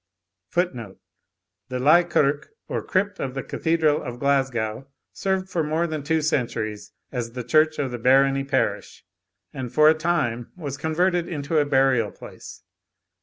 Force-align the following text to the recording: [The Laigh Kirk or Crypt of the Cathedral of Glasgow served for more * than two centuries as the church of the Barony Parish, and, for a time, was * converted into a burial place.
[The 0.55 1.77
Laigh 1.79 2.03
Kirk 2.05 2.49
or 2.67 2.81
Crypt 2.81 3.19
of 3.19 3.35
the 3.35 3.43
Cathedral 3.43 4.01
of 4.01 4.17
Glasgow 4.17 4.87
served 5.13 5.47
for 5.47 5.63
more 5.63 5.85
* 5.85 5.85
than 5.85 6.01
two 6.01 6.23
centuries 6.23 6.91
as 7.11 7.33
the 7.33 7.43
church 7.43 7.77
of 7.77 7.91
the 7.91 7.99
Barony 7.99 8.43
Parish, 8.43 9.05
and, 9.53 9.71
for 9.71 9.89
a 9.91 9.93
time, 9.93 10.51
was 10.57 10.75
* 10.77 10.77
converted 10.85 11.27
into 11.29 11.59
a 11.59 11.65
burial 11.65 12.09
place. 12.09 12.63